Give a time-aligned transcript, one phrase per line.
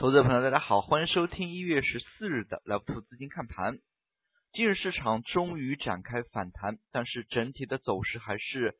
[0.00, 3.80] 投资者朋友，大家好，欢迎收听一月十四日的 Love 投资金看盘。
[4.50, 8.76] 今日市场终于展开反弹，但是整体的走势还是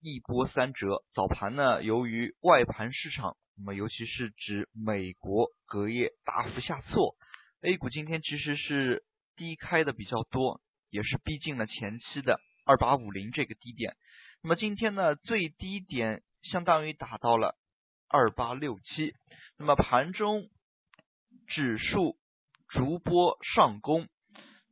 [0.00, 1.02] 一波三折。
[1.14, 7.16] 早盘呢，由于外盘市场，那么尤其是指美国隔夜大幅下挫
[7.62, 9.02] ，A 股今天其实是
[9.34, 10.60] 低开的比较多，
[10.90, 13.96] 也是逼近了前期的二八五零这个低点。
[14.44, 17.56] 那么今天呢，最低点相当于达到了
[18.08, 19.12] 二八六七。
[19.58, 20.48] 那么盘中
[21.54, 22.16] 指数
[22.68, 24.08] 逐波上攻，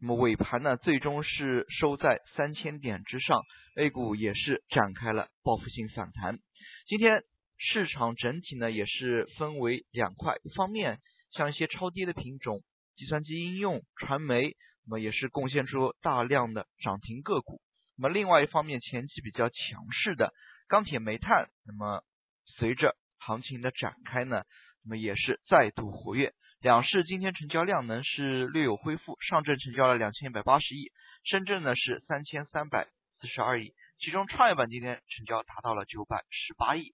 [0.00, 3.42] 那么尾盘呢，最终是收在三千点之上
[3.76, 6.38] ，A 股也是展开了报复性反弹。
[6.86, 7.22] 今天
[7.58, 11.00] 市场整体呢也是分为两块，一方面
[11.32, 12.62] 像一些超跌的品种，
[12.96, 14.56] 计算机应用、传媒，
[14.86, 17.60] 那么也是贡献出大量的涨停个股。
[17.98, 20.32] 那么另外一方面，前期比较强势的
[20.66, 22.02] 钢铁、煤炭，那么
[22.56, 24.44] 随着行情的展开呢。
[24.82, 30.92] 那么也是再度活跃，两市今天成交量呢是略有恢复，上证成交了两千一百八十亿，
[31.24, 32.86] 深圳呢是三千三百
[33.18, 36.92] 四十二亿，其中创业板今天成交达到了九百十八亿。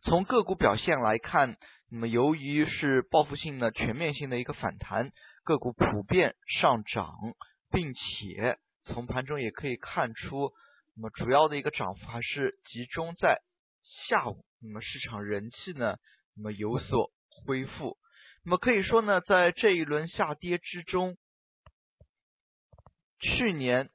[0.00, 1.58] 从个股表现来看，
[1.90, 5.10] 那么由于是报复性的全面性的一个反弹，
[5.44, 7.12] 个股普遍上涨，
[7.70, 8.56] 并且
[8.86, 10.52] 从盘中也可以看出，
[10.96, 13.42] 那么主要的一个涨幅还是集中在
[14.08, 15.96] 下午，那么市场人气呢？
[16.34, 17.10] 那么有所
[17.44, 17.98] 恢复，
[18.48, 21.16] 那么可以说呢，在这一轮下跌之中，
[23.18, 23.90] 去年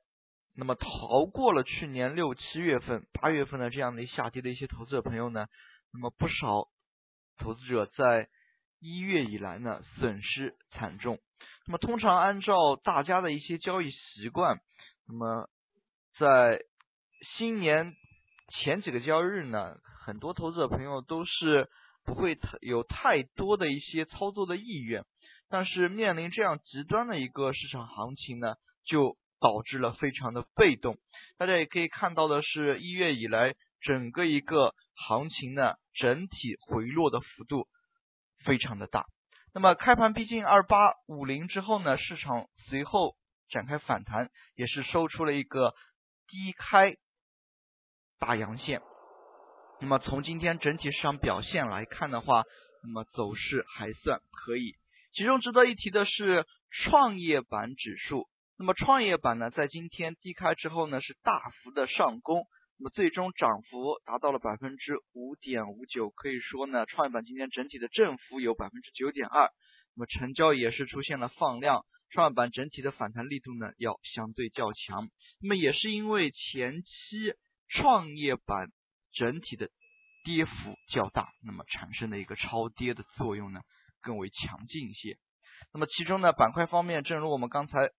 [0.58, 5.48] 那么逃过了去年六七月份、八月份的这样的一下跌的一些投资者朋友呢，
[5.94, 6.68] 那么不少
[7.38, 8.28] 投资者在
[8.82, 11.18] 一月以来呢损失惨重。
[11.66, 14.60] 那么通常按照大家的一些交易习惯，
[15.08, 15.50] 那么
[16.20, 16.62] 在
[17.38, 17.96] 新年
[18.50, 21.70] 前几个交易日呢，很多投资者朋友都是。
[22.04, 25.04] 不会太有太多的一些操作的意愿，
[25.50, 28.56] 但是面临这样极端的一个市场行情呢，
[28.86, 30.98] 就导致了非常的被动。
[31.38, 37.68] 大家也可以看到的是，一月以来整个一个行情呢，整体回落的幅度
[38.46, 39.06] 非常的大。
[39.54, 43.16] 那么开盘逼近二八五零之后呢，市场随后
[43.50, 45.74] 展开反弹，也是收出了一个
[46.28, 46.96] 低开
[48.20, 48.82] 大阳线。
[49.82, 52.44] 那么从今天整体市场表现来看的话，
[52.84, 54.76] 那么走势还算可以。
[55.12, 58.28] 其中值得一提的是创业板指数。
[58.60, 62.46] 那么创业板呢，在今天低开之后呢，是大幅的上攻，
[62.78, 69.50] 那么最终涨幅达到了百分之五点五九，可以说呢，创业板今天整体的振幅有百分之九点二。
[69.96, 75.10] 那么成交也是出现了放量，创业板整体的反弹力度呢，要相对较强。
[75.42, 77.34] 那么也是因为前期
[77.68, 78.68] 创业板。
[79.14, 79.70] 整体的
[80.24, 80.52] 跌幅
[80.88, 83.62] 较大，那么产生的一个超跌的作用呢
[84.02, 85.18] 更为强劲一些。
[85.74, 87.90] 那么其中呢板块方面，正如我们刚才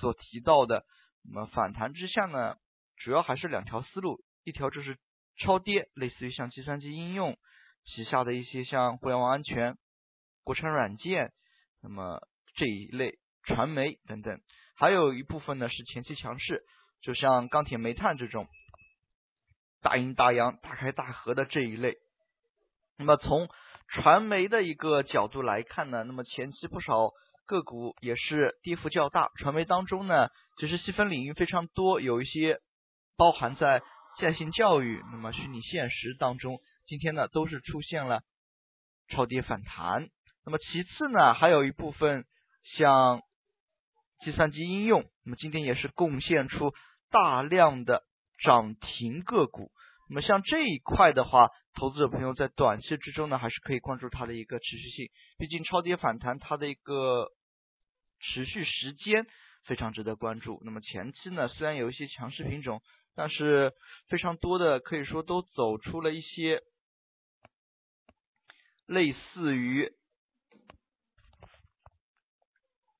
[0.00, 0.84] 所提到的，
[1.24, 2.56] 那么反弹之下呢，
[2.96, 4.98] 主要还是两条思路，一条就是
[5.38, 7.36] 超跌，类似于像计算机应用
[7.84, 9.76] 旗下的一些像互联网安全、
[10.44, 11.32] 国产软件，
[11.82, 12.20] 那么
[12.54, 14.40] 这一类传媒等等，
[14.76, 16.62] 还有一部分呢是前期强势，
[17.02, 18.46] 就像钢铁、煤炭这种。
[19.82, 21.96] 大阴大阳、大开大合的这一类，
[22.96, 23.48] 那么从
[23.88, 27.10] 传媒的一个角度来看呢，那么前期不少
[27.46, 29.30] 个股也是跌幅较大。
[29.38, 32.60] 传媒当中呢，其实细分领域非常多，有一些
[33.16, 33.82] 包含在
[34.20, 38.20] 在线教育、那么虚拟现实当中，今天呢都是出现了
[39.08, 40.08] 超跌反弹。
[40.46, 42.24] 那么其次呢，还有一部分
[42.76, 43.20] 像
[44.24, 46.72] 计算机应用，那么今天也是贡献出
[47.10, 48.04] 大量的。
[48.44, 49.70] 涨停个股，
[50.08, 55.10] 那么像这一块的话，投资者朋友在短期之中呢，还是可以关注它的一个持续性。
[55.38, 57.28] 毕竟超跌反弹它的一个
[58.20, 59.26] 持续时间
[59.64, 60.60] 非常值得关注。
[60.64, 62.82] 那么前期呢，虽然有一些强势品种，
[63.14, 63.72] 但是
[64.08, 66.60] 非常多的可以说都走出了一些
[68.86, 69.92] 类似于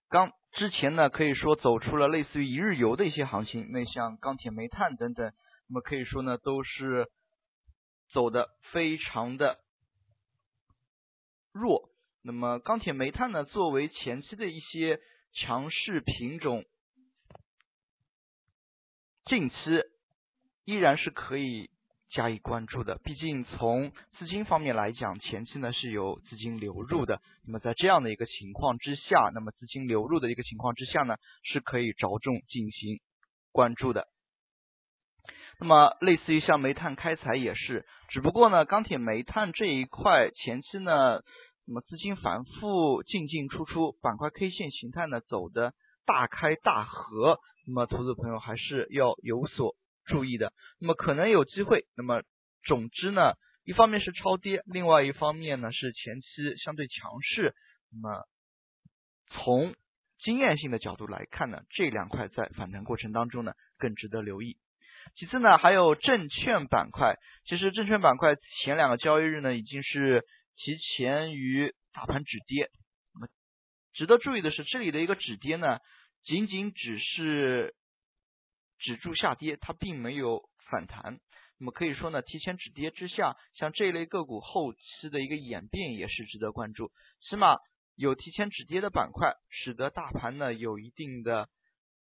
[0.09, 0.31] 刚。
[0.53, 5.33] 之前呢，可以说走出了类似于一日游的一些行情，那像钢铁、煤炭等等，
[5.69, 7.09] 那么可以说呢，都是
[8.13, 9.59] 走的非常的
[11.53, 11.89] 弱。
[12.23, 15.01] 那么钢铁、煤炭呢，作为前期的一些
[15.33, 16.65] 强势品种，
[19.25, 19.57] 近期
[20.65, 21.71] 依然是可以。
[22.13, 27.21] 加以关注的，毕竟从资金方面来讲，前期呢是有资金流入的。
[27.47, 33.01] 那么在这样的一个情况之下，那么资金流入的一个情况之下呢，是可以着重进行
[33.51, 34.07] 关注的。
[35.59, 41.21] 那么类似于像煤炭开采也是，只不过呢，钢铁、煤炭这一块前期呢，
[41.67, 45.73] 那么资金反复进进出出，板块 K 线形态呢走的
[46.05, 49.75] 大开大合，那么投资朋友还是要有所
[50.13, 50.53] 注意的。
[50.79, 52.23] 那么可能有机会，那么
[52.65, 53.33] 总之呢，
[53.65, 57.55] 一方面是超跌，另外一方面呢是前期相对强势。
[57.91, 58.25] 那么
[59.31, 59.75] 从
[60.19, 64.59] 经验性的角度来看呢，这两块在反弹过程当中呢更值得留意。
[65.17, 70.23] 其次呢，还有证券板块，其实证券板块前两个交易日呢已经是
[70.57, 72.71] 提前于大盘止跌。
[73.15, 73.27] 那么
[73.95, 75.79] 值得注意的是，这里的一个止跌呢，
[76.25, 77.75] 仅仅只是
[78.83, 81.19] 止住下跌，它并没有反弹。
[81.59, 86.91] 那么可以说呢，提前止跌之下，像这一类个股后期的一个演变也是值得关注。
[87.29, 87.57] 起码
[87.95, 91.49] 有提前止跌的板块，使得大盘呢有一定的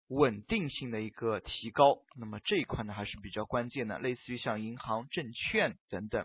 [0.09, 1.99] 稳定性的一个提高。
[2.17, 6.25] 那么这一块呢还是比较关键的，类似于像银行、证券等等。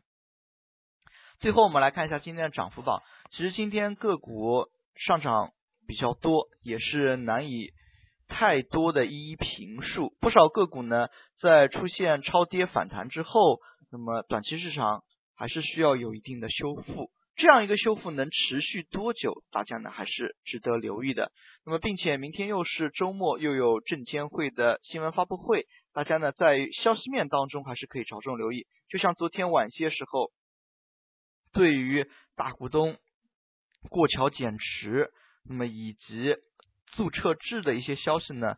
[1.40, 3.02] 最后我们来看一下今天的涨幅榜。
[3.32, 5.54] 其实今天个股上涨
[5.88, 7.72] 比较多，也是难以
[8.28, 10.17] 太多的一一评述。
[10.28, 11.08] 不少个股呢
[11.40, 15.04] 在出现超跌反弹之后，那么短期市场
[15.38, 17.12] 还是需要有一定的修复。
[17.38, 19.42] 这样一个修复能持续多久？
[19.52, 21.32] 大家呢还是值得留意的。
[21.66, 28.68] 那么，并且明天又是周末，又有证监会的新闻发布会，大家呢在消息面当中还是可以着重留意。
[28.90, 30.32] 就像昨天晚些时候，
[31.54, 32.98] 对于大股东
[33.90, 35.10] 过桥减持，
[35.48, 36.36] 那么以及
[36.98, 38.58] 注册制的一些消息呢，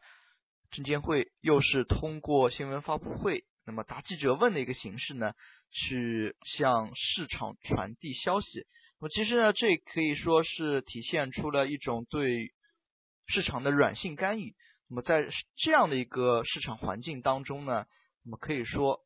[0.72, 5.34] 证监会又是通过新闻发布会，那么答记者问的一个形式呢。
[5.72, 8.66] 去向市场传递消息，
[9.00, 12.52] 那么其实呢，这可以说是体现出了一种对
[13.28, 14.56] 市场的软性干预。
[14.90, 17.86] 那么在这样的一个市场环境当中呢，
[18.26, 19.02] 那么可以说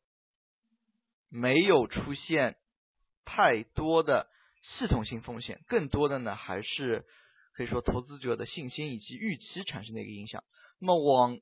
[1.28, 2.56] 没有出现
[3.26, 4.30] 太多的
[4.78, 7.04] 系统性风险，更多的呢还是
[7.52, 10.42] 可以说投资者的信心以及预期产生的一个影响。
[10.80, 11.38] 那么往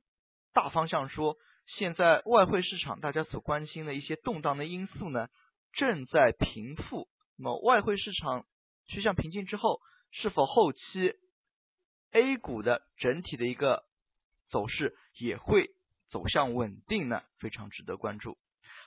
[0.53, 1.37] 大方向说。
[1.79, 5.29] 现在外汇市场大家所关心的一些动荡的因素呢，
[5.73, 7.07] 正在平复。
[7.39, 8.45] 那么外汇市场
[8.89, 11.15] 趋向平静之后，是否后期
[12.11, 13.85] A 股的整体的一个
[14.51, 15.71] 走势也会
[16.11, 17.23] 走向稳定呢？
[17.39, 18.37] 非常值得关注。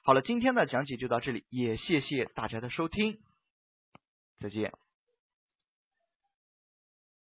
[0.04, 3.18] 好了，今天的讲解就到这里，也谢谢大家的收听，
[4.42, 4.85] 再见。